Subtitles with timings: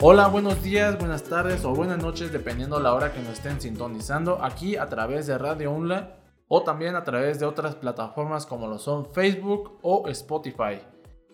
[0.00, 4.44] Hola, buenos días, buenas tardes o buenas noches, dependiendo la hora que nos estén sintonizando
[4.44, 8.78] aquí a través de Radio UNLA o también a través de otras plataformas como lo
[8.78, 10.82] son Facebook o Spotify.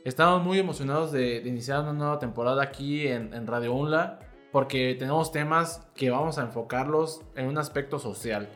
[0.02, 5.86] Estamos muy emocionados de, iniciar una nueva temporada aquí en, Radio UNLA porque tenemos temas
[5.94, 8.48] que vamos a enfocarlos en un aspecto social.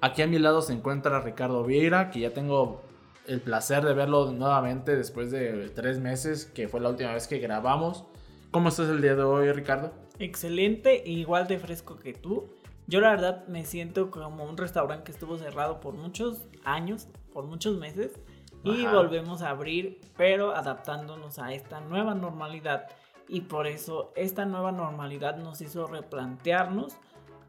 [0.00, 2.82] Aquí a mi lado se encuentra Ricardo Vieira, que ya tengo
[3.26, 7.40] el placer de verlo nuevamente después de tres meses, que fue la última vez que
[7.40, 8.04] grabamos.
[8.50, 9.92] ¿Cómo estás el día de hoy, Ricardo?
[10.18, 12.48] Excelente, igual de fresco que tú.
[12.86, 17.44] Yo la verdad me siento como un restaurante que estuvo cerrado por muchos años, por
[17.44, 18.18] muchos meses,
[18.64, 22.86] y volvemos a abrir, pero adaptándonos a esta nueva normalidad.
[23.28, 26.96] Y por eso esta nueva normalidad nos hizo replantearnos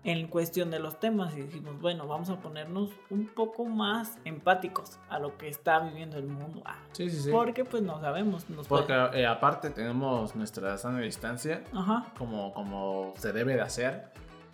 [0.03, 4.97] en cuestión de los temas y dijimos, bueno, vamos a ponernos un poco más empáticos
[5.09, 6.61] a lo que está viviendo el mundo.
[6.65, 7.31] Ah, sí, sí, sí.
[7.31, 8.45] Porque pues no sabemos.
[8.67, 12.13] porque eh, aparte tenemos nuestra sana distancia, Ajá.
[12.17, 14.11] Como, como se debe de hacer,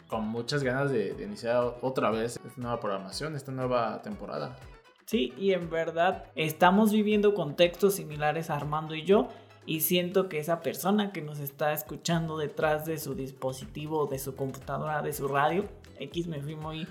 [0.08, 4.56] con muchas ganas de, de iniciar otra vez esta nueva programación, esta nueva temporada.
[5.06, 9.28] Sí, y en verdad estamos viviendo contextos similares Armando y yo
[9.66, 14.36] y siento que esa persona que nos está escuchando detrás de su dispositivo, de su
[14.36, 15.66] computadora, de su radio,
[16.00, 16.88] X me fui muy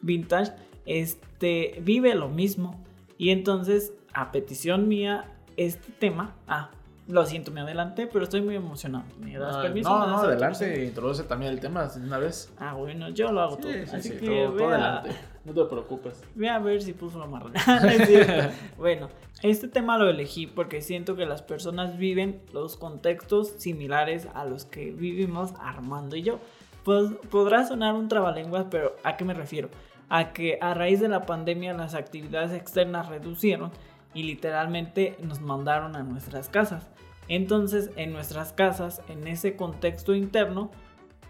[0.00, 0.52] vintage,
[0.86, 2.82] este, vive lo mismo.
[3.18, 5.24] Y entonces, a petición mía,
[5.56, 6.70] este tema, ah,
[7.08, 9.04] lo siento, me adelanté, pero estoy muy emocionado.
[9.20, 9.88] ¿Me das permiso?
[9.88, 12.52] No, no, adelante, introduce también el tema una vez.
[12.58, 13.72] Ah, bueno, yo lo hago todo.
[13.92, 15.10] Así que todo, adelante.
[15.46, 16.24] No te preocupes.
[16.34, 17.60] Voy a ver si puso la marrana.
[18.76, 19.08] bueno,
[19.44, 24.64] este tema lo elegí porque siento que las personas viven los contextos similares a los
[24.64, 26.40] que vivimos Armando y yo.
[26.82, 29.68] Pues podrá sonar un trabalenguas, pero ¿a qué me refiero?
[30.08, 33.70] A que a raíz de la pandemia las actividades externas reducieron
[34.14, 36.88] y literalmente nos mandaron a nuestras casas.
[37.28, 40.72] Entonces, en nuestras casas, en ese contexto interno,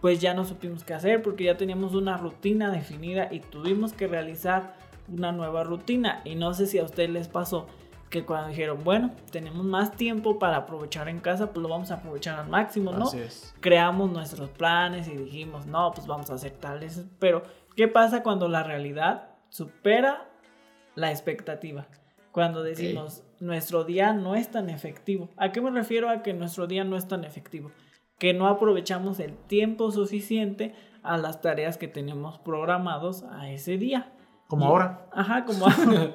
[0.01, 4.07] pues ya no supimos qué hacer porque ya teníamos una rutina definida y tuvimos que
[4.07, 4.75] realizar
[5.09, 6.21] una nueva rutina.
[6.25, 7.67] Y no sé si a ustedes les pasó
[8.11, 11.95] que cuando dijeron, bueno, tenemos más tiempo para aprovechar en casa, pues lo vamos a
[11.95, 13.11] aprovechar al máximo, ¿no?
[13.61, 17.05] Creamos nuestros planes y dijimos, no, pues vamos a hacer tales.
[17.19, 17.43] Pero,
[17.75, 20.29] ¿qué pasa cuando la realidad supera
[20.95, 21.87] la expectativa?
[22.31, 25.31] Cuando decimos, nuestro día no es tan efectivo.
[25.37, 27.73] ¿A qué me refiero a que nuestro día no es tan efectivo?
[28.19, 34.13] Que no aprovechamos el tiempo suficiente a las tareas que tenemos programados a ese día.
[34.49, 35.07] Como ahora.
[35.13, 36.13] Ajá, como ahora.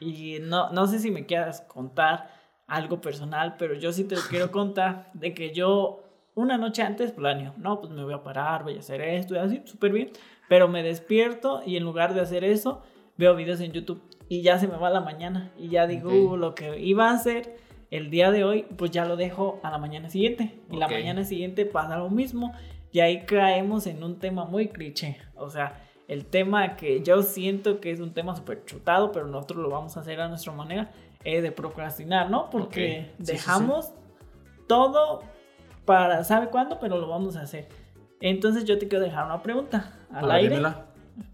[0.00, 2.30] y no, no sé si me quieras contar
[2.66, 7.54] algo personal, pero yo sí te quiero contar de que yo una noche antes planeo,
[7.56, 10.10] no, pues me voy a parar, voy a hacer esto y así, súper bien,
[10.48, 12.82] pero me despierto y en lugar de hacer eso,
[13.16, 16.36] veo videos en YouTube y ya se me va la mañana y ya digo uh,
[16.36, 17.56] lo que iba a hacer
[17.90, 20.60] el día de hoy, pues ya lo dejo a la mañana siguiente.
[20.70, 22.52] Y la mañana siguiente pasa lo mismo.
[22.92, 27.80] Y ahí caemos en un tema muy cliché, o sea, el tema que yo siento
[27.80, 30.90] que es un tema súper chutado, pero nosotros lo vamos a hacer a nuestra manera,
[31.22, 32.48] es de procrastinar, ¿no?
[32.48, 33.92] Porque dejamos
[34.66, 35.22] todo
[35.84, 36.78] para, ¿sabe cuándo?
[36.80, 37.68] Pero lo vamos a hacer.
[38.20, 40.58] Entonces yo te quiero dejar una pregunta al aire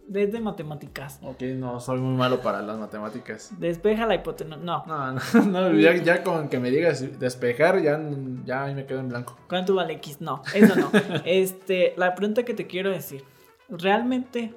[0.07, 1.19] desde matemáticas.
[1.23, 3.51] Ok, no, soy muy malo para las matemáticas.
[3.59, 4.61] Despeja la hipotenusa.
[4.63, 4.85] No.
[4.87, 8.01] No, no, ya, con que me digas despejar, ya,
[8.45, 9.37] ya me quedo en blanco.
[9.49, 10.21] ¿Cuánto vale X?
[10.21, 10.91] No, eso no.
[11.25, 13.25] este, la pregunta que te quiero decir,
[13.69, 14.55] ¿realmente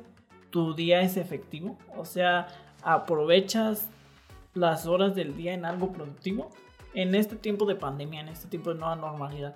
[0.50, 1.78] tu día es efectivo?
[1.96, 2.48] O sea,
[2.84, 3.90] ¿aprovechas
[4.54, 6.50] las horas del día en algo productivo?
[6.94, 9.56] En este tiempo de pandemia, en este tiempo de nueva normalidad.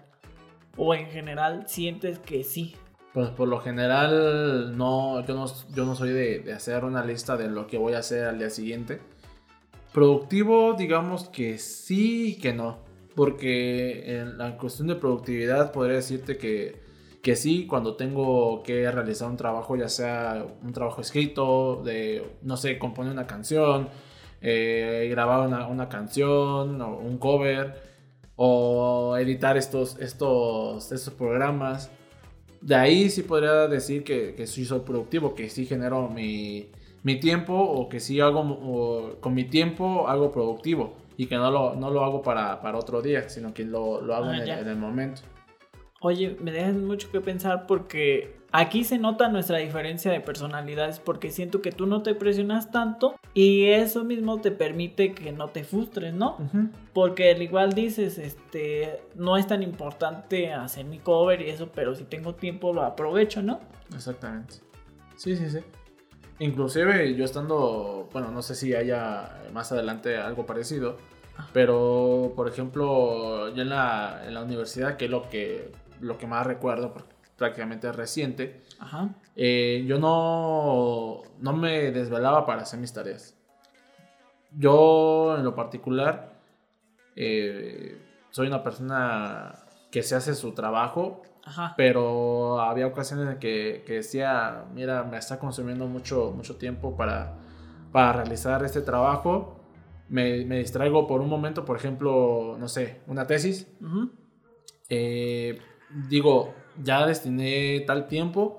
[0.77, 2.75] O en general sientes que sí,
[3.13, 5.45] pues por lo general, no, yo no,
[5.75, 8.49] yo no soy de, hacer una lista de lo que voy a hacer al día
[8.49, 8.99] siguiente.
[9.93, 12.79] Productivo, digamos que sí y que no.
[13.15, 16.81] Porque en la cuestión de productividad podría decirte que,
[17.21, 22.55] que sí, cuando tengo que realizar un trabajo, ya sea un trabajo escrito, de, no
[22.55, 23.89] sé, componer una canción,
[24.39, 27.83] eh, grabar una, una, canción o un cover,
[28.37, 31.91] o editar estos, estos, estos programas
[32.61, 36.69] de ahí sí podría decir que, que sí soy productivo, que sí genero mi,
[37.03, 41.75] mi tiempo o que sí hago con mi tiempo algo productivo y que no lo,
[41.75, 44.49] no lo hago para, para otro día, sino que lo, lo hago ah, en, el,
[44.49, 45.21] en, el, momento.
[46.01, 51.29] Oye, me dejas mucho que pensar porque aquí se nota nuestra diferencia de personalidades porque
[51.29, 55.63] siento que tú no te presionas tanto y eso mismo te permite que no te
[55.63, 56.37] frustres, ¿no?
[56.93, 61.93] Porque al igual dices, este, no es tan importante hacer mi cover y eso, pero
[61.93, 63.59] si tengo tiempo lo aprovecho, ¿no?
[63.93, 64.55] Exactamente.
[65.15, 65.59] Sí, sí, sí.
[66.39, 70.97] Inclusive yo estando, bueno, no sé si haya más adelante algo parecido,
[71.53, 75.71] Pero, por ejemplo, yo en la, en la universidad, que es lo que,
[76.01, 79.09] lo que más recuerdo, porque prácticamente es reciente, Ajá.
[79.35, 83.35] eh, yo no, no me desvelaba para hacer mis tareas.
[84.57, 86.33] Yo, en lo particular,
[87.15, 87.97] eh,
[88.31, 89.55] soy una persona
[89.91, 91.73] que se hace su trabajo, Ajá.
[91.77, 97.37] pero había ocasiones en que, que decía, mira, me está consumiendo mucho, mucho tiempo para,
[97.91, 99.57] para realizar este trabajo.
[100.09, 103.67] Me, me distraigo por un momento, por ejemplo, no sé, una tesis.
[104.89, 105.57] Eh,
[106.09, 106.53] digo,
[106.83, 108.57] ya destiné tal tiempo,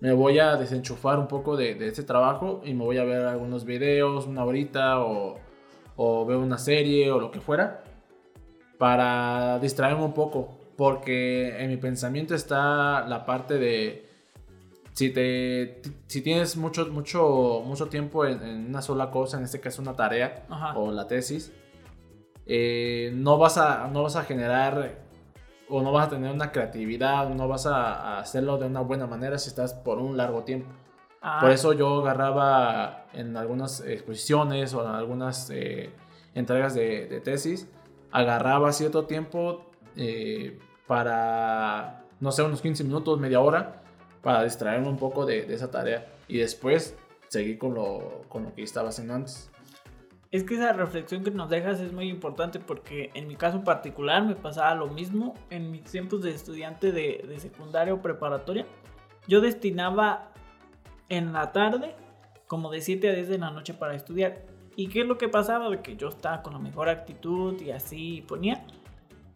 [0.00, 3.24] me voy a desenchufar un poco de, de este trabajo y me voy a ver
[3.26, 5.38] algunos videos, una horita o,
[5.96, 7.82] o veo una serie o lo que fuera
[8.78, 10.56] para distraerme un poco.
[10.76, 14.08] Porque en mi pensamiento está la parte de
[14.92, 19.60] si, te, si tienes mucho, mucho, mucho tiempo en, en una sola cosa, en este
[19.60, 20.78] caso una tarea Ajá.
[20.78, 21.52] o la tesis,
[22.46, 25.07] eh, no, vas a, no vas a generar
[25.68, 29.38] o no vas a tener una creatividad, no vas a, hacerlo de una buena manera
[29.38, 30.68] si estás por un largo tiempo.
[31.20, 35.90] Ah, Por eso yo agarraba en algunas exposiciones o en algunas eh,
[36.34, 37.68] entregas de, de tesis,
[38.12, 39.66] agarraba cierto tiempo
[39.96, 43.82] eh, para, no sé, unos 15 minutos, media hora,
[44.22, 46.96] para distraerme un poco de, de esa tarea y después
[47.28, 49.50] seguir con lo, con lo que estaba haciendo antes.
[50.30, 54.24] Es que esa reflexión que nos dejas es muy importante porque en mi caso particular
[54.24, 58.66] me pasaba lo mismo en mis tiempos de estudiante de, de secundaria o preparatoria.
[59.26, 60.32] Yo destinaba
[61.08, 61.94] en la tarde
[62.46, 64.42] como de 7 a 10 de la noche para estudiar.
[64.74, 65.68] ¿Y qué es lo que pasaba?
[65.70, 68.64] De que yo estaba con la mejor actitud y así ponía.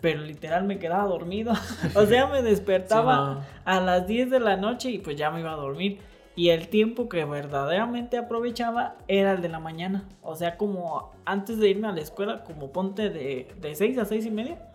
[0.00, 1.53] Pero literal me quedaba dormido.
[1.94, 5.41] o sea, me despertaba Sí, a las 10 de la noche y pues ya me
[5.41, 6.00] iba a dormir.
[6.34, 10.08] Y el tiempo que verdaderamente aprovechaba era el de la mañana.
[10.23, 14.05] O sea, como antes de irme a la escuela, como ponte de, de 6 a
[14.06, 14.73] 6 y media,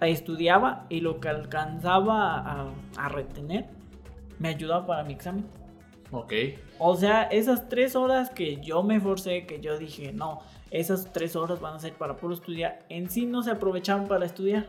[0.00, 3.66] estudiaba y lo que alcanzaba a, a retener
[4.38, 5.44] me ayudaba para mi examen.
[6.10, 6.32] Ok.
[6.78, 10.40] O sea, esas tres horas que yo me forcé, que yo dije, no,
[10.70, 14.24] esas tres horas van a ser para puro estudiar, en sí no se aprovechaban para
[14.24, 14.66] estudiar.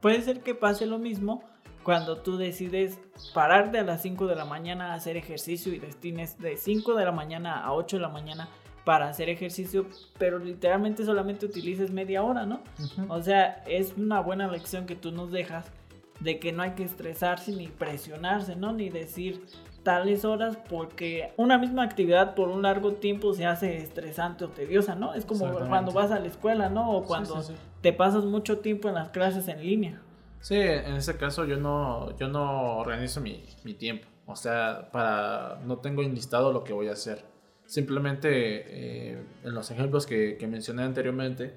[0.00, 1.42] Puede ser que pase lo mismo
[1.88, 3.00] cuando tú decides
[3.32, 7.02] pararte a las 5 de la mañana a hacer ejercicio y destines de 5 de
[7.06, 8.50] la mañana a 8 de la mañana
[8.84, 9.86] para hacer ejercicio,
[10.18, 12.60] pero literalmente solamente utilices media hora, ¿no?
[13.08, 15.72] O sea, es una buena lección que tú nos dejas
[16.20, 18.74] de que no hay que estresarse ni presionarse, ¿no?
[18.74, 19.46] Ni decir
[19.82, 24.94] tales horas porque una misma actividad por un largo tiempo se hace estresante o tediosa,
[24.94, 25.14] ¿no?
[25.14, 26.90] Es como cuando vas a la escuela, ¿no?
[26.90, 27.58] O cuando sí, sí.
[27.80, 30.02] te pasas mucho tiempo en las clases en línea.
[30.40, 34.06] Sí, en ese caso yo no, yo no organizo mi, mi tiempo.
[34.26, 37.24] O sea, para no tengo enlistado lo que voy a hacer.
[37.66, 41.54] Simplemente eh, en los ejemplos que, que mencioné anteriormente,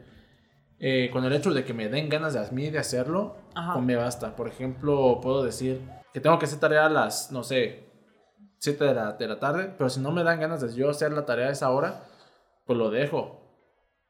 [0.79, 3.73] eh, con el hecho de que me den ganas de a mí de hacerlo, Ajá.
[3.73, 4.35] pues me basta.
[4.35, 5.81] Por ejemplo, puedo decir
[6.13, 7.83] que tengo que hacer tarea a las, no sé,
[8.57, 11.11] 7 de la, de la tarde, pero si no me dan ganas de yo hacer
[11.11, 12.03] la tarea a esa hora,
[12.65, 13.40] pues lo dejo.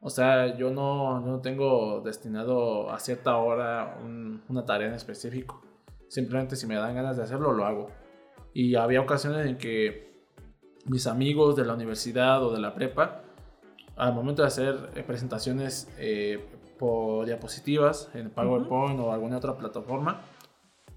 [0.04, 5.62] O sea, yo no, no tengo destinado a cierta hora un- una tarea en específico.
[6.08, 7.86] Simplemente si me dan ganas de hacerlo, lo hago.
[8.52, 10.12] Y había ocasiones en que
[10.86, 13.22] mis amigos de la universidad o de la prepa,
[13.96, 16.44] al momento de hacer eh, presentaciones eh,
[16.78, 20.20] por diapositivas en PowerPoint o alguna otra plataforma,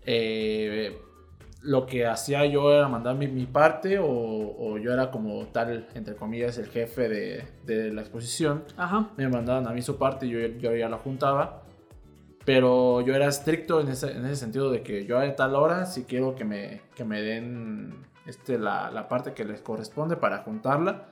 [0.05, 0.97] eh,
[1.65, 5.87] lo que hacía yo era mandar mi, mi parte o, o yo era como tal,
[5.95, 9.09] entre comillas, el jefe de, de la exposición Ajá.
[9.17, 11.63] me mandaban a mí su parte y yo, yo ya la juntaba.
[12.45, 15.87] Pero yo era estricto en ese, en ese sentido de que yo a tal hora
[15.87, 20.39] si quiero que me, que me den este, la, la parte que les corresponde para
[20.43, 21.07] juntarla.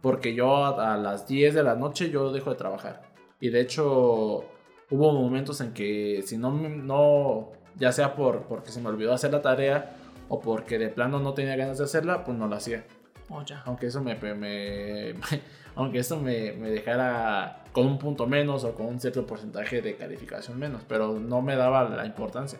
[0.00, 3.02] Porque yo a, a las 10 de la noche yo dejo de trabajar.
[3.40, 4.44] Y de hecho
[4.90, 9.32] hubo momentos en que si no, no ya sea por, porque se me olvidó hacer
[9.32, 9.92] la tarea
[10.28, 12.84] o porque de plano no tenía ganas de hacerla, pues no la hacía
[13.28, 13.62] Oh, ya.
[13.66, 15.14] aunque eso me, me- me-
[15.76, 19.94] aunque eso me, me dejara con un punto menos o con un cierto porcentaje de
[19.96, 22.58] calificación menos, pero no me daba la importancia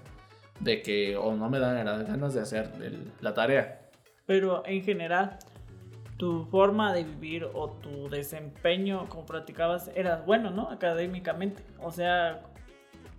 [0.61, 3.81] de que o no me daban las ganas de hacer el- la tarea.
[4.27, 5.39] Pero en general,
[6.19, 10.71] tu forma de vivir o tu desempeño como practicabas era bueno, ¿no?
[10.71, 11.63] Académicamente.
[11.81, 12.43] O sea,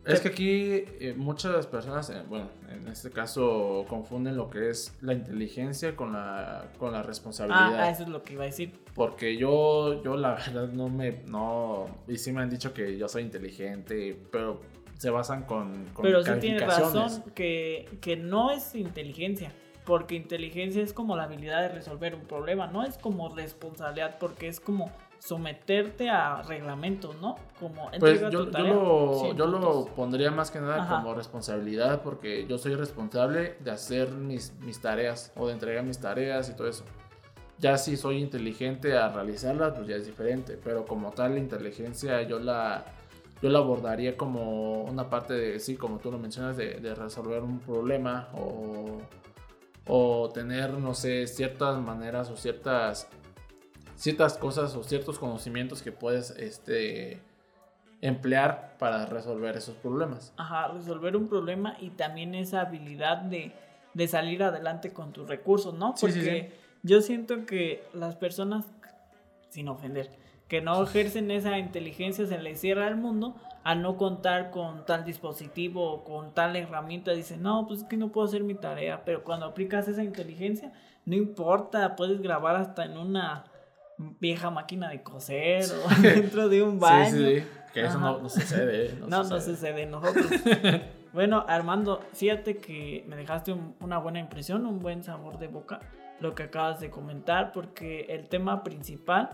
[0.06, 4.98] Es que aquí eh, muchas personas, eh, bueno, en este caso confunden lo que es
[5.02, 7.80] la inteligencia con la, con la responsabilidad.
[7.80, 8.74] ah, eso es lo que iba a decir.
[8.96, 13.08] Porque yo, yo la verdad no me, no, y sí me han dicho que yo
[13.08, 14.62] soy inteligente, pero
[14.98, 19.52] se basan con, con Pero sí tienes razón que, que no es inteligencia.
[19.86, 24.48] Porque inteligencia es como la habilidad de resolver un problema, no es como responsabilidad, porque
[24.48, 27.36] es como someterte a reglamentos, ¿no?
[27.60, 30.96] Como Pues yo, tu yo tarea, lo, 100 yo lo pondría más que nada Ajá.
[30.98, 36.00] como responsabilidad porque yo soy responsable de hacer mis, mis tareas o de entregar mis
[36.00, 36.84] tareas y todo eso.
[37.60, 42.24] Ya si soy inteligente a realizarlas, pues ya es diferente, pero como tal la inteligencia
[42.24, 42.84] yo la,
[43.44, 47.44] yo la abordaría como una parte de, sí, como tú lo mencionas, de, de resolver
[47.44, 48.98] un problema o,
[49.86, 53.08] o tener, no sé, ciertas maneras o ciertas,
[54.02, 57.22] ciertas cosas o ciertos conocimientos que puedes, este
[58.02, 60.34] emplear para resolver esos problemas.
[60.38, 63.52] Ajá, resolver un problema y también esa habilidad de,
[63.94, 65.96] de salir adelante con tus recursos, ¿no?
[65.96, 66.60] Sí, Porque sí, sí.
[66.82, 68.66] yo siento que las personas,
[69.50, 70.10] sin ofender,
[70.48, 75.06] que no ejercen esa inteligencia se les cierra el mundo al no contar con tal
[75.06, 77.12] dispositivo o con tal herramienta.
[77.12, 80.74] Dicen, no, pues es que no puedo hacer mi tarea, pero cuando aplicas esa inteligencia,
[81.06, 83.46] no importa, puedes grabar hasta en una
[84.20, 87.12] vieja máquina de coser o dentro de un baño.
[87.12, 87.48] Sí, sí.
[87.74, 88.86] Que eso no, no sucede.
[88.88, 88.96] ¿eh?
[89.02, 89.42] No, no sucede.
[89.56, 90.26] sucede en nosotros.
[91.14, 95.80] bueno, Armando, fíjate que me dejaste un- una buena impresión, un buen sabor de boca,
[96.20, 99.30] lo que acabas de comentar, porque el tema principal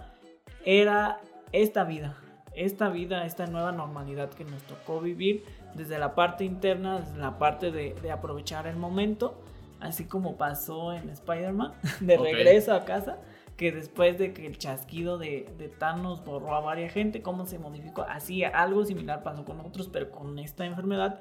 [0.65, 1.19] era
[1.51, 2.15] esta vida,
[2.53, 5.43] esta vida, esta nueva normalidad que nos tocó vivir
[5.73, 9.41] desde la parte interna, desde la parte de, de aprovechar el momento,
[9.79, 12.23] así como pasó en Spider-Man, de Ok.
[12.23, 13.17] regreso a casa
[13.57, 17.57] que después de que el chasquido de, de Thanos borró a varias gente, cómo se
[17.57, 21.19] modificó, así algo similar pasó con otros, pero con esta enfermedad,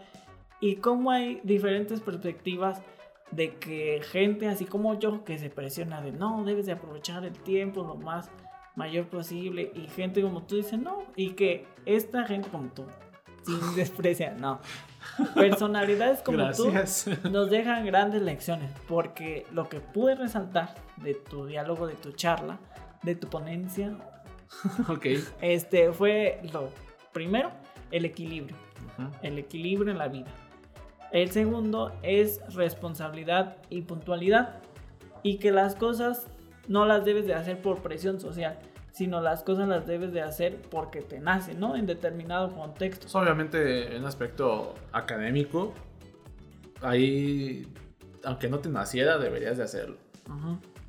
[0.60, 2.82] y cómo hay diferentes perspectivas
[3.30, 7.32] de que gente así como yo que se presiona de no, debes de aprovechar el
[7.32, 8.30] tiempo lo más
[8.76, 12.84] mayor posible, y gente como tú dice no, y que esta gente como tú,
[13.46, 14.60] sin despreciar, no,
[15.34, 16.72] personalidades como tú
[17.30, 22.58] nos dejan grandes lecciones, porque lo que pude resaltar de tu diálogo, de tu charla,
[23.02, 23.96] de tu ponencia,
[25.40, 26.70] este fue lo
[27.12, 27.50] primero,
[27.90, 28.56] el equilibrio,
[29.22, 30.28] el equilibrio en la vida.
[31.12, 34.60] El segundo es responsabilidad y puntualidad,
[35.22, 36.26] y que las cosas
[36.68, 38.58] no las debes de hacer por presión social,
[38.96, 41.76] sino las cosas las debes de hacer porque te nace, ¿no?
[41.76, 43.02] En determinado contexto.
[43.02, 45.74] Pues, obviamente en un aspecto académico,
[46.80, 47.70] ahí,
[48.24, 49.98] aunque no te naciera, deberías de hacerlo.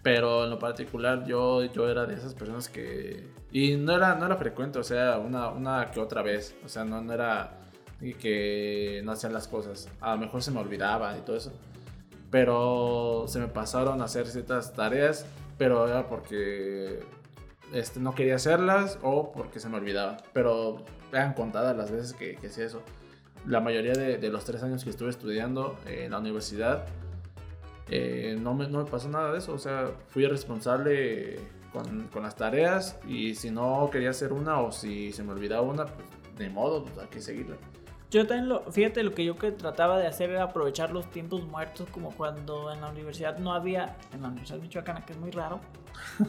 [0.04, 3.30] Pero en lo particular yo, yo era de esas personas que...
[3.52, 6.56] Y no era, no era frecuente, o sea, una, una que otra vez.
[6.64, 7.60] O sea, no, no era
[8.00, 9.90] y que no hacían las cosas.
[10.00, 11.52] A lo mejor se me olvidaba y todo eso.
[12.32, 15.26] Pero se me pasaron a hacer ciertas tareas,
[15.58, 17.02] pero era porque
[17.74, 20.18] este, no quería hacerlas o porque se me olvidaba.
[20.34, 22.82] Pero eran contadas las veces que, que hacía eso.
[23.46, 26.86] La mayoría de, de los tres años que estuve estudiando en la universidad,
[27.90, 29.54] eh, no, me, no me pasó nada de eso.
[29.54, 31.40] O sea, fui responsable
[31.72, 35.62] con, con las tareas y si no quería hacer una o si se me olvidaba
[35.62, 36.08] una, pues
[36.38, 37.56] de modo, pues, hay que seguirla.
[38.10, 41.44] Yo también lo, fíjate, lo que yo que trataba de hacer era aprovechar los tiempos
[41.46, 45.32] muertos, como cuando en la universidad no había, en la Universidad Michoacana, que es muy
[45.32, 45.60] raro,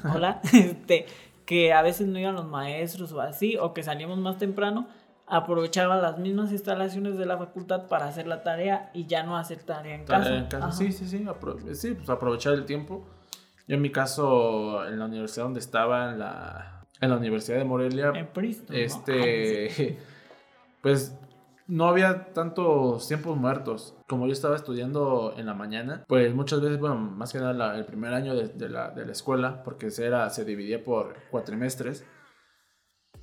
[0.13, 1.07] hola, este,
[1.49, 4.87] que a veces no iban los maestros o así, o que salíamos más temprano,
[5.27, 9.63] aprovechaba las mismas instalaciones de la facultad para hacer la tarea y ya no hacer
[9.63, 10.37] tarea en casa.
[10.37, 10.73] En casa, Ajá.
[10.73, 11.25] sí, sí, sí,
[11.73, 13.03] sí, pues aprovechar el tiempo.
[13.67, 17.65] Yo en mi caso, en la universidad donde estaba, en la, en la Universidad de
[17.65, 18.83] Morelia, En Princeton, ¿no?
[18.83, 19.99] Ah, este,
[20.83, 21.19] pues
[21.69, 23.95] no había tantos tiempos muertos.
[24.09, 27.77] Como yo estaba estudiando en la mañana, pues muchas veces, bueno, más que nada la-
[27.77, 31.15] el primer año de, de la, de la escuela, porque se, era, se dividía por
[31.31, 32.05] cuatrimestres.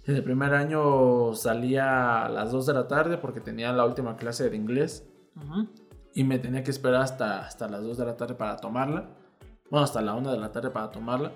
[0.05, 4.15] En el primer año salía a las 2 de la tarde porque tenía la última
[4.15, 5.09] clase de inglés
[6.13, 9.09] y me tenía que esperar hasta, hasta las 2 de la tarde para tomarla.
[9.71, 11.31] Bueno, hasta la 1 de la tarde para tomarla.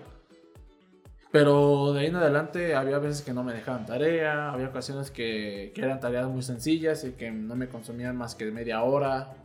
[1.31, 5.71] Pero de ahí en adelante había veces que no me dejaban tarea, había ocasiones que,
[5.75, 9.36] que eran tareas muy sencillas y que no me consumían más que media hora.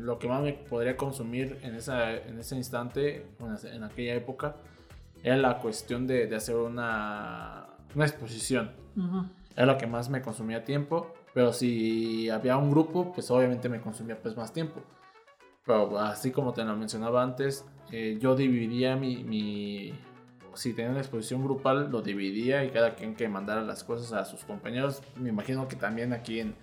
[0.00, 3.26] Lo que más me podría consumir en, esa, en ese instante,
[3.72, 4.56] en aquella época,
[5.22, 8.72] era la cuestión de, de hacer una, una exposición.
[8.96, 9.26] Ujú.
[9.54, 11.14] Era lo que más me consumía tiempo.
[11.32, 14.82] Pero si había un grupo, pues obviamente me consumía pues más tiempo.
[15.66, 19.92] Pero así como te lo mencionaba antes, eh, yo dividía mi, mi...
[20.54, 24.24] Si tenía una exposición grupal, lo dividía y cada quien que mandara las cosas a
[24.24, 25.02] sus compañeros.
[25.16, 26.54] Me imagino que también aquí en,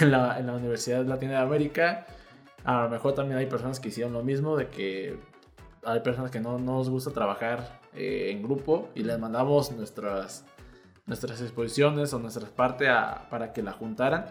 [0.00, 2.06] en, la, en la Universidad Latina de América,
[2.64, 5.18] a lo mejor también hay personas que hicieron lo mismo, de que
[5.84, 10.44] hay personas que no, no nos gusta trabajar eh, en grupo y les mandamos nuestras,
[11.06, 12.88] nuestras exposiciones o nuestras partes
[13.30, 14.26] para que la juntaran.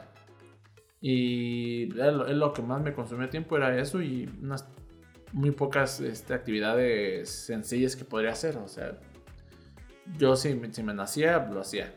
[1.01, 4.67] Y es lo que más me consumió tiempo, era eso y unas
[5.33, 8.57] muy pocas este, actividades sencillas que podría hacer.
[8.57, 8.97] O sea,
[10.17, 11.93] Yo si, si me nacía, lo hacía.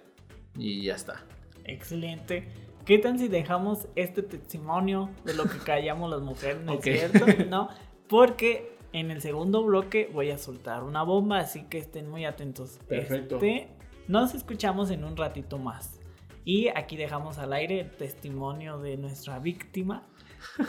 [0.56, 1.24] Y ya está.
[1.64, 2.48] Excelente.
[2.84, 6.62] ¿Qué tal si dejamos este testimonio de lo que callamos las mujeres?
[6.62, 6.86] ¿No Ok.
[6.86, 7.44] es cierto?
[7.50, 7.68] ¿No?
[8.08, 12.78] Porque en el segundo bloque voy a soltar una bomba, así que estén muy atentos.
[12.86, 13.36] Perfecto.
[13.36, 13.68] Este,
[14.06, 15.98] nos escuchamos en un ratito más.
[16.44, 20.06] Y aquí dejamos al aire el testimonio de nuestra víctima.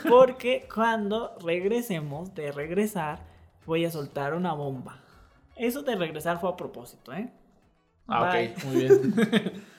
[0.08, 3.20] Porque cuando regresemos de regresar,
[3.66, 5.00] voy a soltar una bomba.
[5.56, 7.30] Eso de regresar fue a propósito, ¿eh?
[8.08, 8.54] Ah, Bye.
[8.56, 9.14] ok, muy bien.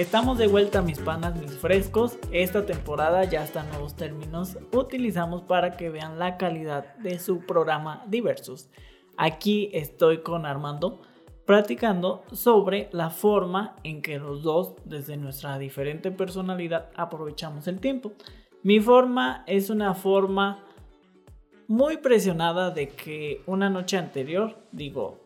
[0.00, 2.16] Estamos de vuelta, mis panas, mis frescos.
[2.32, 8.02] Esta temporada ya están nuevos términos utilizamos para que vean la calidad de su programa
[8.06, 8.70] Diversus.
[9.18, 11.02] Aquí estoy con Armando
[11.44, 18.12] platicando sobre la forma en que los dos, desde nuestra diferente personalidad, aprovechamos el tiempo.
[18.62, 20.64] Mi forma es una forma
[21.68, 25.20] muy presionada de que una noche anterior, digo,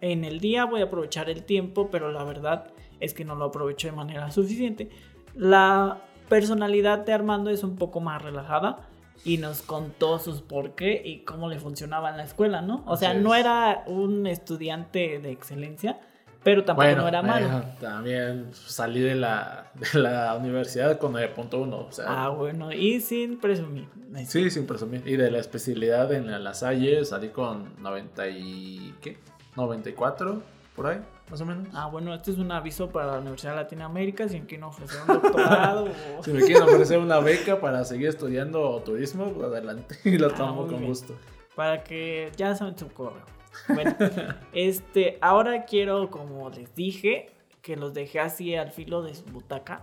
[0.00, 3.46] en el día voy a aprovechar el tiempo, pero la verdad es que no lo
[3.46, 4.90] aprovecho de manera suficiente.
[5.34, 8.88] La personalidad de Armando es un poco más relajada
[9.24, 12.82] y nos contó sus por qué y cómo le funcionaba en la escuela, ¿no?
[12.86, 16.00] O sea, no era un estudiante de excelencia,
[16.42, 17.46] pero tampoco no era malo.
[17.58, 21.72] eh, también salí de la, de la universidad con 9.1.
[21.74, 23.88] O sea, Ah, bueno, y sin presumir.
[24.26, 25.02] sí, sin presumir.
[25.06, 28.94] Y de la especialidad en la Salle salí con 90 y...
[29.02, 29.18] ¿qué?
[29.56, 30.42] 94,
[30.80, 31.68] por ahí, más o menos.
[31.74, 35.20] Ah, bueno, este es un aviso para la Universidad de Latinoamérica, si quieren ofrecer un
[35.20, 35.84] doctorado
[36.18, 36.22] o...
[36.24, 39.96] Si me quieren ofrecer una beca para seguir estudiando turismo, pues adelante.
[40.04, 40.86] Y lo Ah, tomo con bien.
[40.86, 41.14] gusto.
[41.54, 43.20] para que ya saben su correo.
[43.68, 43.94] Bueno,
[44.54, 47.28] este, ahora quiero, como les dije,
[47.60, 49.82] que los dejé así al filo de su butaca.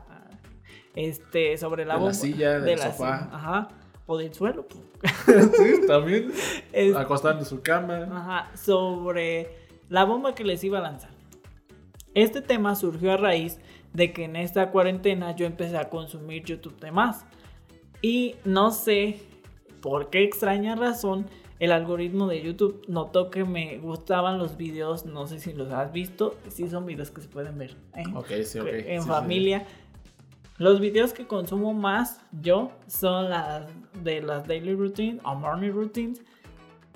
[0.95, 3.19] Este, sobre la De la bomba- silla, del la sofá.
[3.19, 3.67] silla, Ajá.
[4.07, 4.65] O del suelo.
[4.67, 4.81] pues.
[5.57, 6.31] sí, también.
[6.71, 8.07] Es- Acostando en su cama.
[8.11, 11.11] Ajá, sobre la bomba que les iba a lanzar.
[12.13, 13.59] Este tema surgió a raíz
[13.93, 17.25] de que en esta cuarentena yo empecé a consumir YouTube de más.
[18.01, 19.19] Y no sé
[19.81, 21.27] por qué extraña razón
[21.59, 25.91] el algoritmo de YouTube notó que me gustaban los videos, no sé si los has
[25.91, 28.03] visto, sí son videos que se pueden ver ¿eh?
[28.45, 29.65] Sí, en Sí, sí, familia.
[30.59, 33.67] Los videos que consumo más yo son las
[34.03, 36.21] de las daily routines o morning routines.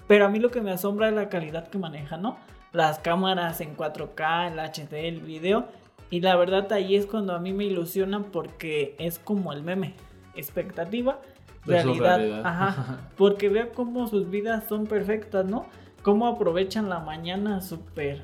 [0.07, 2.37] Pero a mí lo que me asombra es la calidad que maneja, ¿no?
[2.73, 5.67] Las cámaras en 4K, el HD, el video.
[6.09, 9.93] Y la verdad ahí es cuando a mí me ilusionan porque es como el meme.
[10.35, 11.19] Expectativa,
[11.65, 12.17] realidad.
[12.17, 12.41] realidad.
[12.45, 13.09] Ajá.
[13.17, 15.65] Porque veo cómo sus vidas son perfectas, ¿no?
[16.03, 18.21] Cómo aprovechan la mañana súper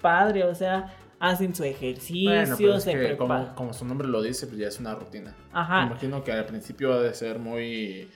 [0.00, 0.44] padre.
[0.44, 3.54] O sea, hacen su ejercicio, Bueno, pero es se que preparan.
[3.54, 5.34] como su nombre lo dice, pues ya es una rutina.
[5.52, 5.86] Me Ajá.
[5.86, 8.08] imagino que al principio ha de ser muy,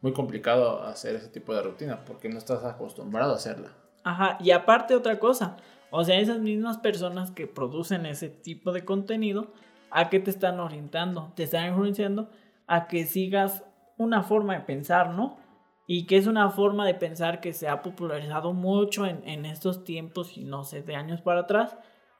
[0.00, 3.70] muy complicado hacer ese tipo de rutina porque no estás acostumbrado a hacerla.
[4.04, 5.56] Ajá, y aparte otra cosa,
[5.90, 9.52] o sea, esas mismas personas que producen ese tipo de contenido,
[9.90, 11.32] ¿a qué te están orientando?
[11.34, 12.30] Te están influenciando
[12.66, 13.64] a que sigas
[13.96, 15.38] una forma de pensar, ¿no?
[15.86, 19.84] Y que es una forma de pensar que se ha popularizado mucho en, en estos
[19.84, 21.76] tiempos y no sé, de años para atrás,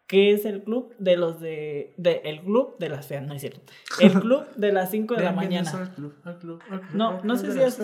[0.06, 3.40] que es el club de los de, de- el club de las feas, no es
[3.40, 3.60] cierto,
[4.00, 5.70] el club de las 5 de la mañana.
[6.92, 7.78] No, no sé si es-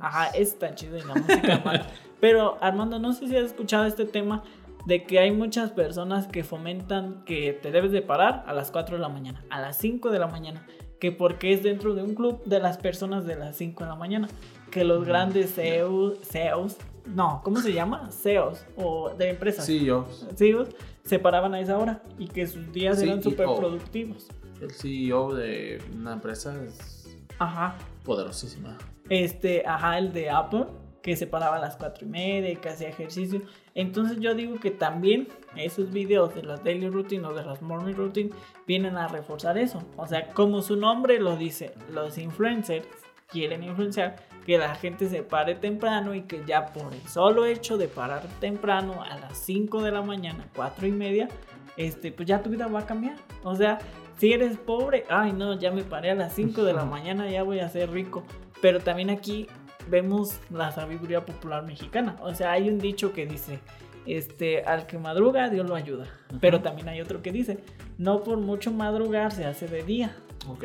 [0.00, 1.84] Ajá, es tan chido en la música, Armando.
[2.20, 4.42] Pero Armando, no sé si has escuchado este tema
[4.86, 8.96] de que hay muchas personas que fomentan que te debes de parar a las 4
[8.96, 10.66] de la mañana, a las 5 de la mañana,
[11.00, 13.96] que porque es dentro de un club de las personas de las 5 de la
[13.96, 14.28] mañana,
[14.70, 18.10] que los Mm, grandes CEOs, CEOs, no, ¿cómo se llama?
[18.10, 19.64] CEOs o de empresas.
[19.64, 20.06] Sí, yo.
[20.36, 20.68] CEOs
[21.04, 23.30] se paraban a esa hora y que sus días eran CEO.
[23.30, 24.26] súper productivos.
[24.60, 27.76] El CEO de una empresa es Ajá.
[28.04, 28.78] poderosísima.
[29.10, 30.64] Este, ajá, el de Apple,
[31.04, 33.42] que se paraba a las cuatro y media y que hacía ejercicio.
[33.74, 37.92] Entonces yo digo que también esos videos de las daily routine o de las morning
[37.92, 38.30] routine
[38.66, 39.82] vienen a reforzar eso.
[39.98, 42.86] O sea, como su nombre lo dice, los influencers
[43.28, 47.76] quieren influenciar que la gente se pare temprano y que ya por el solo hecho
[47.76, 51.28] de parar temprano a las 5 de la mañana, 4 y media,
[51.76, 53.16] este, pues ya tu vida va a cambiar.
[53.42, 53.78] O sea,
[54.16, 57.42] si eres pobre, ay no, ya me paré a las 5 de la mañana, ya
[57.42, 58.24] voy a ser rico.
[58.62, 59.48] Pero también aquí
[59.88, 62.16] vemos la sabiduría popular mexicana.
[62.20, 63.60] O sea, hay un dicho que dice,
[64.06, 66.06] este, al que madruga, Dios lo ayuda.
[66.40, 67.58] Pero también hay otro que dice,
[67.98, 70.16] no por mucho madrugar se hace de día.
[70.48, 70.64] Ok.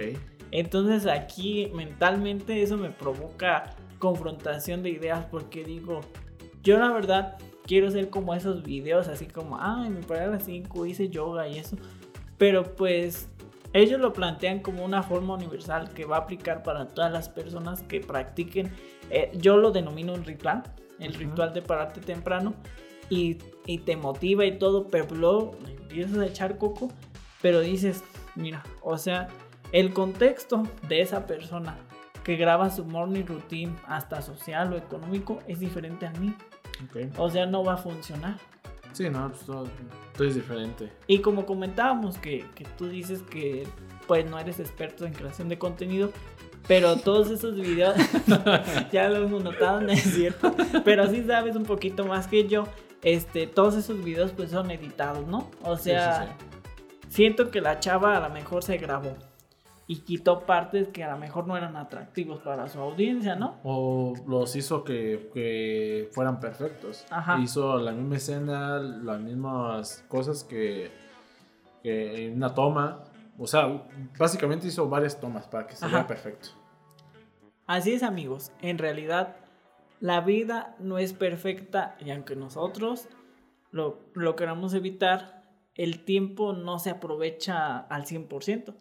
[0.51, 6.01] Entonces aquí mentalmente eso me provoca confrontación de ideas porque digo,
[6.63, 10.43] yo la verdad quiero ser como esos videos, así como, ay, me paré a las
[10.45, 11.77] 5, hice yoga y eso.
[12.37, 13.29] Pero pues
[13.73, 17.83] ellos lo plantean como una forma universal que va a aplicar para todas las personas
[17.83, 18.71] que practiquen.
[19.09, 20.63] eh, yo lo denomino un ritual,
[20.99, 22.53] el ritual de pararte temprano
[23.09, 26.91] y, y te motiva y todo, pero luego empiezas a echar coco,
[27.41, 28.03] pero dices,
[28.35, 29.27] mira, o sea,
[29.71, 31.77] el contexto de esa persona
[32.23, 36.35] que graba su morning routine, hasta social o económico, es diferente a mí.
[36.85, 37.17] Ok.
[37.17, 38.37] O sea, no va a funcionar.
[38.93, 39.67] Sí, no, pues todo,
[40.15, 40.91] todo es diferente.
[41.07, 43.65] Y como comentábamos que, que tú dices que
[44.07, 46.11] pues no eres experto en creación de contenido,
[46.67, 47.95] pero todos esos videos
[48.91, 50.53] ya lo hemos notado, ¿no es cierto?
[50.83, 52.65] Pero sí sabes un poquito más que yo.
[53.01, 55.49] Este, todos esos videos pues son editados, ¿no?
[55.63, 56.45] O Sí, sea, sí,
[57.09, 59.15] siento que la chava a lo mejor se grabó
[59.89, 63.55] y quitó partes que a lo mejor no eran atractivos para su audiencia, ¿no?
[63.63, 67.07] O los hizo que, que fueran perfectos.
[67.09, 67.39] Ajá.
[67.39, 70.91] Hizo la misma escena, las mismas cosas que,
[71.81, 73.03] que en una toma.
[73.39, 73.81] O sea,
[74.15, 76.49] básicamente hizo varias tomas para que se vea perfecto.
[77.65, 79.37] Así es amigos, en realidad
[80.01, 83.07] la vida no es perfecta y aunque nosotros
[83.71, 85.38] lo, lo queramos evitar,
[85.79, 88.75] el tiempo no se aprovecha al 100%.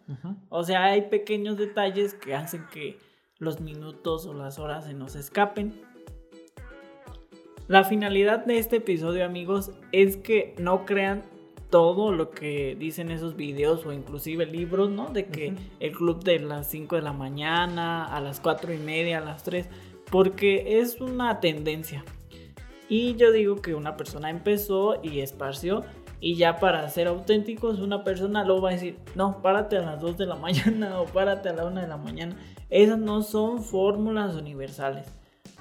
[0.49, 2.97] O sea, hay pequeños detalles que hacen que
[3.37, 5.79] los minutos o las horas se nos escapen.
[7.69, 11.23] La finalidad de este episodio, amigos, es que no crean
[11.69, 15.07] todo lo que dicen esos videos o inclusive libros, ¿no?
[15.07, 19.19] De que el club de las 5 de la mañana, a las 4 y media,
[19.19, 19.69] a las 3,
[20.11, 22.03] porque es una tendencia.
[22.89, 25.83] Y yo digo que una persona empezó y esparció
[26.21, 30.01] y ya para ser auténticos una persona luego va a decir, no, párate a las
[30.01, 32.35] 2 de la mañana o párate a la 1 de la mañana.
[32.69, 35.07] Esas no son fórmulas universales.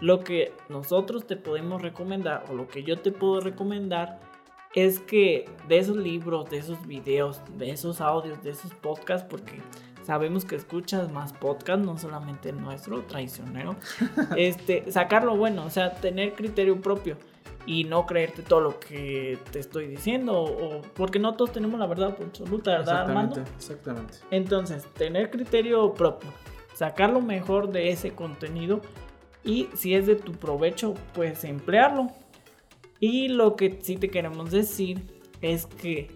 [0.01, 4.21] Lo que nosotros te podemos recomendar o lo que yo te puedo recomendar
[4.75, 9.61] es que de esos libros, de esos videos, de esos audios, de esos podcasts, porque
[10.05, 13.77] sabemos que escuchas más podcasts, no solamente el nuestro, traicionero,
[14.37, 17.17] este, sacar lo bueno, o sea, tener criterio propio
[17.67, 21.87] y no creerte todo lo que te estoy diciendo, o, porque no todos tenemos la
[21.87, 23.41] verdad absoluta, ¿verdad, Armando?
[23.41, 24.19] Exactamente, exactamente.
[24.31, 26.31] Entonces, tener criterio propio,
[26.75, 28.81] sacar lo mejor de ese contenido
[29.45, 32.09] y si es de tu provecho, pues emplearlo.
[33.01, 36.11] Y lo que sí te queremos decir es que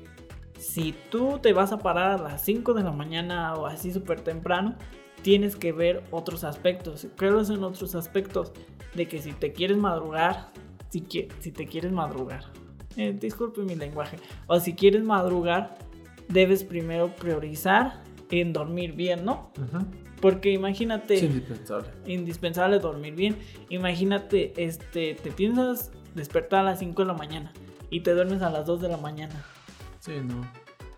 [0.59, 4.21] si tú te vas a parar a las 5 de la mañana o así súper
[4.21, 4.77] temprano,
[5.23, 7.07] tienes que ver otros aspectos.
[7.19, 8.53] ¿Cuáles son otros aspectos?
[8.95, 10.53] De que si te quieres madrugar,
[10.93, 12.45] si, te quieres madrugar,
[12.97, 15.79] eh, disculpe mi lenguaje, o si quieres madrugar,
[16.29, 19.51] debes primero priorizar en dormir bien, ¿no?
[20.21, 21.89] Porque imagínate, Es indispensable.
[22.07, 23.37] indispensable dormir bien.
[23.71, 27.53] Imagínate, este, te piensas despertar a las 5 de la mañana
[27.91, 29.45] y te duermes a las 2 de la mañana.
[29.99, 30.41] Sí, no.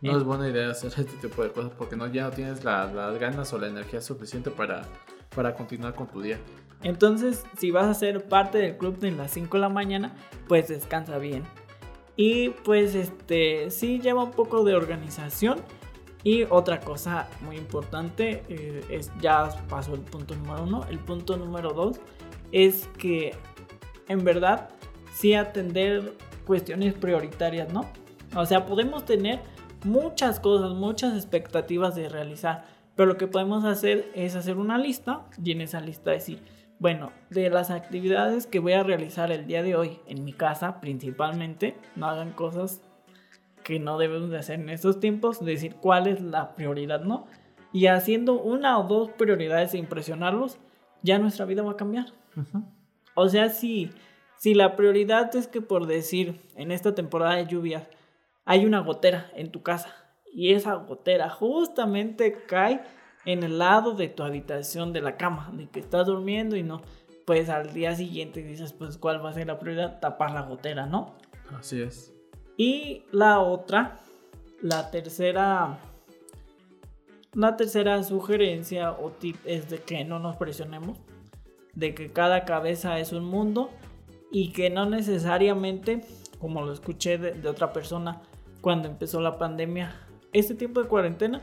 [0.03, 0.17] No Eh.
[0.19, 3.19] es buena idea hacer este tipo de cosas porque no, ya no tienes la- las
[3.19, 4.83] ganas o la energía suficiente para,
[5.35, 6.39] para continuar con tu día.
[6.85, 10.15] Entonces, si vas a ser parte del club de las 5 de la mañana,
[10.47, 11.43] pues descansa bien.
[12.15, 15.59] Y pues este, sí lleva un poco de organización.
[16.23, 20.87] Y otra cosa muy importante, eh, es, ya pasó el punto número uno.
[20.89, 22.01] El punto número dos
[22.53, 23.35] es que
[24.09, 24.69] en verdad
[25.13, 26.15] sí atender
[26.47, 27.87] cuestiones prioritarias, ¿no?
[28.37, 29.41] O sea, podemos tener
[29.85, 35.27] muchas cosas, muchas expectativas de realizar, pero lo que podemos hacer es hacer una lista
[35.43, 36.43] y en esa lista decir,
[36.85, 40.83] bueno, de las actividades que voy a realizar el día de hoy en mi casa
[40.83, 42.83] principalmente, no hagan cosas
[43.63, 47.27] que no debemos de hacer en estos tiempos, decir cuál es la prioridad, ¿no?
[47.73, 50.59] Y haciendo una o dos prioridades e impresionarlos,
[51.01, 52.13] ya nuestra vida va a cambiar.
[53.15, 53.91] O sea, si,
[54.37, 57.89] si la prioridad es que por decir, en esta temporada de lluvias,
[58.45, 59.89] hay una gotera en tu casa
[60.35, 62.83] y esa gotera justamente cae
[63.27, 66.83] en el lado de tu habitación de la cama, de que estás durmiendo y no,
[67.25, 70.87] pues al día siguiente dices, pues cuál va a ser la prioridad, tapar la gotera,
[70.87, 71.15] ¿no?
[71.59, 72.13] Así es.
[72.57, 73.99] Y la otra,
[74.61, 75.79] la tercera,
[77.33, 80.99] la tercera sugerencia o tip es de que no nos presionemos,
[81.75, 83.71] de que cada cabeza es un mundo
[84.31, 86.05] y que no necesariamente,
[86.39, 88.21] como lo escuché de, de otra persona
[88.61, 89.95] cuando empezó la pandemia,
[90.33, 91.43] este tiempo de cuarentena,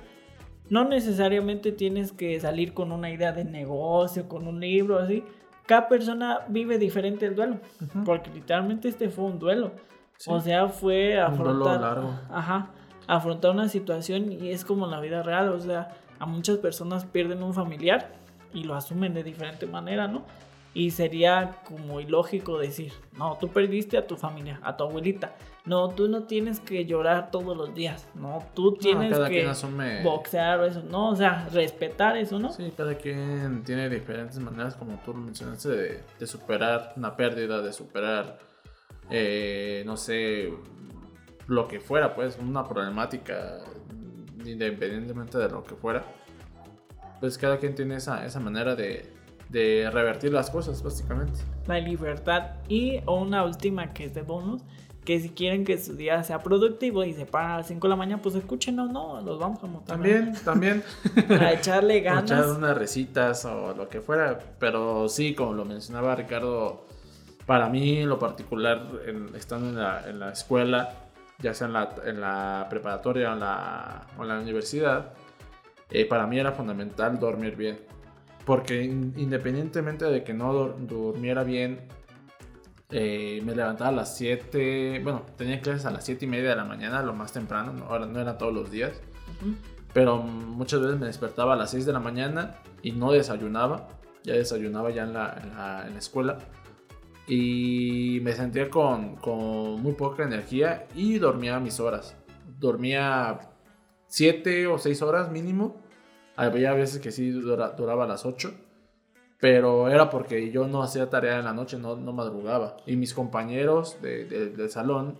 [0.71, 5.23] no necesariamente tienes que salir con una idea de negocio, con un libro, así.
[5.67, 8.03] Cada persona vive diferente el duelo, Ujú.
[8.05, 9.73] porque literalmente este fue un duelo.
[10.17, 10.31] Sí.
[10.31, 12.13] O sea, fue Un afrontar, largo.
[12.31, 12.69] ajá,
[13.05, 17.43] afrontar una situación y es como la vida real, o sea, a muchas personas pierden
[17.43, 18.13] un familiar
[18.53, 20.23] y lo asumen de diferente manera, ¿no?
[20.73, 25.35] Y sería como ilógico decir, no, tú perdiste a tu familia, a tu abuelita.
[25.65, 28.07] No, tú no tienes que llorar todos los días.
[28.15, 30.81] No, tú tienes que boxear o eso.
[30.81, 32.51] No, o sea, respetar eso, ¿no?
[32.53, 37.73] Sí, cada quien tiene diferentes maneras, como tú mencionaste, de, de superar una pérdida, de
[37.73, 38.39] superar,
[39.09, 40.53] eh, no sé,
[41.47, 43.59] lo que fuera, pues, una problemática,
[44.43, 46.03] independientemente de lo que fuera.
[47.19, 49.13] Pues cada quien tiene esa, esa manera de,
[49.51, 51.39] de revertir las cosas, básicamente.
[51.67, 54.61] La libertad y una última que es de bonus,
[55.03, 57.89] que si quieren que su día sea productivo y se paran a las 5 de
[57.89, 59.95] la mañana, pues escúchenos, no, los vamos a montar.
[59.97, 60.83] También, también.
[61.27, 62.31] Para echarle ganas.
[62.31, 66.85] echar unas recitas o lo que fuera, pero sí, como lo mencionaba Ricardo,
[67.45, 68.87] para mí en lo particular,
[69.35, 70.93] estando en la, en la, escuela,
[71.39, 75.13] ya sea en la, en la preparatoria o en la, o en la universidad,
[75.89, 77.91] eh, para mí era fundamental dormir bien
[78.45, 81.87] porque independientemente de que no durmiera bien,
[82.89, 86.55] eh, me levantaba a las 7, bueno, tenía clases a las 7 y media de
[86.55, 88.91] la mañana, lo más temprano, ahora no era todos los días,
[89.93, 93.87] pero muchas veces me despertaba a las 6 de la mañana y no desayunaba,
[94.23, 96.37] ya desayunaba ya en la, en la, en la escuela
[97.27, 102.17] y me sentía con, con, muy poca energía y dormía mis horas,
[102.59, 103.39] dormía
[104.07, 105.81] 7 o 6 horas mínimo
[106.35, 108.53] había veces que sí duraba las 8,
[109.39, 112.77] pero era porque yo no hacía tarea en la noche, no, no madrugaba.
[112.85, 115.17] Y mis compañeros de, del salón,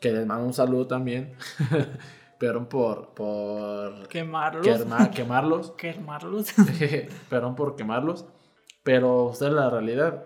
[0.00, 1.34] que les mando un saludo también,
[2.38, 4.64] perdón por, por quemarlos.
[5.14, 5.72] quemarlos.
[5.72, 6.54] quemarlos.
[7.28, 8.26] perdón por quemarlos.
[8.84, 10.24] Pero usted la realidad.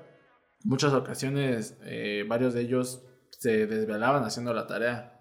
[0.64, 5.20] Muchas ocasiones, eh, varios de ellos se desvelaban haciendo la tarea.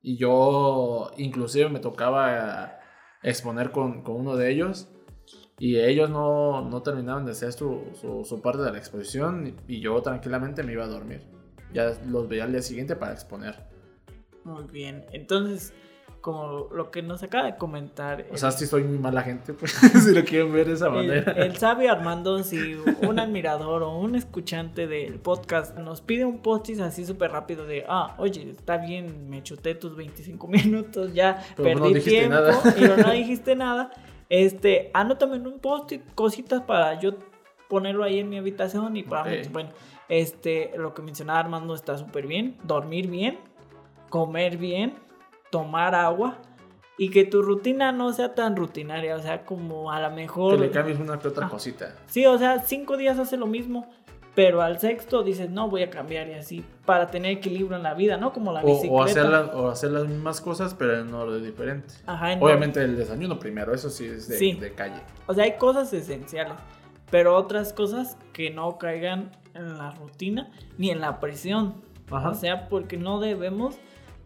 [0.00, 2.78] Y yo, inclusive, me tocaba
[3.22, 4.88] exponer con, con uno de ellos
[5.58, 7.82] y ellos no, no terminaban de hacer su,
[8.24, 11.22] su, parte de la exposición y yo tranquilamente me iba a dormir.
[11.72, 13.66] Ya los veía al día siguiente para exponer.
[14.44, 15.72] Muy bien, entonces
[16.20, 18.26] como lo que nos acaba de comentar.
[18.32, 19.72] O sea, si soy muy mala gente, pues,
[20.04, 21.32] si lo quieren ver de esa manera.
[21.32, 26.80] El, sabio Armando, si un admirador o un escuchante del podcast nos pide un postis
[26.80, 32.00] así súper rápido de, ah, oye, está bien, me chuté tus 25 minutos, ya perdí
[32.00, 32.36] tiempo
[32.76, 33.90] y no dijiste nada.
[34.28, 37.14] Este, anótame en un post cositas para yo
[37.68, 39.70] ponerlo ahí en mi habitación y para bueno,
[40.08, 43.38] este, lo que mencionaba Armando está súper bien, dormir bien,
[44.10, 45.07] comer bien
[45.50, 46.38] tomar agua
[46.98, 50.56] y que tu rutina no sea tan rutinaria, o sea, como a lo mejor...
[50.56, 51.94] Que le cambies una que otra ah, cosita.
[52.06, 53.88] Sí, o sea, cinco días hace lo mismo,
[54.34, 57.94] pero al sexto dices, no, voy a cambiar y así, para tener equilibrio en la
[57.94, 58.32] vida, ¿no?
[58.32, 58.94] Como la bicicleta.
[58.94, 61.94] O, hacer, o hacer las mismas cosas, pero en orden diferente.
[62.06, 65.00] Ajá, Obviamente el desayuno primero, eso sí es de, de calle.
[65.26, 66.54] O sea, hay cosas esenciales,
[67.12, 71.74] pero otras cosas que no caigan en la rutina ni en la presión.
[72.10, 72.30] Ajá.
[72.30, 73.76] O sea, porque no debemos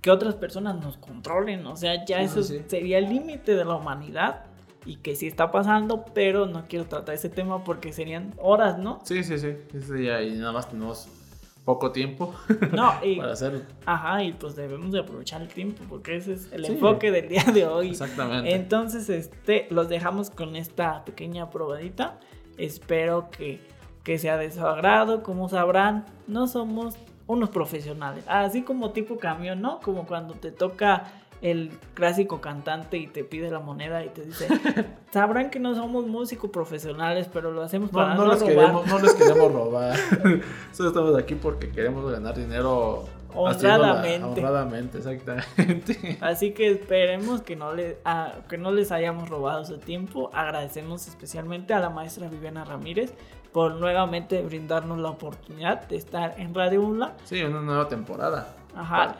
[0.02, 1.66] que otras personas nos controlen.
[1.66, 4.44] O sea, ya eso sería el límite de la humanidad
[4.84, 9.00] y que sí está pasando, pero no quiero tratar ese tema porque serían horas, ¿no?
[9.04, 9.54] Sí, sí, sí.
[10.04, 11.08] ya, y nada más tenemos
[11.64, 12.34] poco tiempo
[12.72, 13.64] no, para hacer.
[13.86, 17.44] Ajá, y pues debemos de aprovechar el tiempo porque ese es el enfoque del día
[17.44, 17.90] de hoy.
[17.90, 18.52] Exactamente.
[18.52, 22.18] Entonces, este, los dejamos con esta pequeña probadita.
[22.58, 23.60] Espero que,
[24.02, 25.22] que sea de su agrado.
[25.22, 26.96] Como sabrán, no somos
[27.32, 28.24] unos profesionales.
[28.28, 29.80] Así como tipo camión, ¿no?
[29.80, 31.04] Como cuando te toca
[31.42, 34.46] el clásico cantante y te pide la moneda y te dice,
[35.12, 38.54] sabrán que no somos músicos profesionales, pero lo hacemos para no, no, les robar.
[38.54, 39.96] Queremos, no les queremos robar.
[40.72, 44.40] Solo estamos aquí porque queremos ganar dinero honradamente.
[44.40, 46.18] honradamente, exactamente.
[46.20, 47.98] Así que esperemos que no, le,
[48.48, 50.30] que no les hayamos robado su tiempo.
[50.32, 53.12] Agradecemos especialmente a la maestra Viviana Ramírez
[53.52, 57.16] por nuevamente brindarnos la oportunidad de estar en Radio UNLA.
[57.24, 58.54] Sí, una nueva temporada.
[58.74, 59.16] Ajá.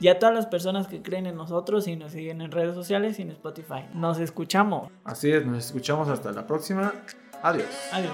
[0.00, 3.18] Y a todas las personas que creen en nosotros y nos siguen en redes sociales
[3.18, 3.86] y en Spotify.
[3.94, 4.90] Nos escuchamos.
[5.04, 6.92] Así es, nos escuchamos hasta la próxima.
[7.42, 7.68] Adiós.
[7.92, 8.12] Adiós.